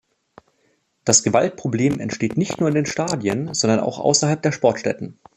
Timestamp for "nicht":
2.35-2.59